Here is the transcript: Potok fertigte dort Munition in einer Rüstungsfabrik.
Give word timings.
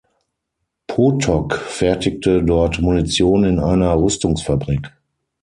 Potok 0.87 1.53
fertigte 1.59 2.41
dort 2.41 2.79
Munition 2.81 3.43
in 3.43 3.59
einer 3.59 3.93
Rüstungsfabrik. 3.95 4.91